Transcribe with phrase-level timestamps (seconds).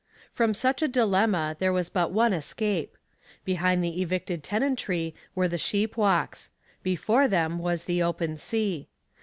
[0.31, 2.97] From such a dilemma there was but one escape.
[3.45, 6.49] Behind the evicted tenantry were the sheep walks;
[6.81, 8.87] before them was the open sea.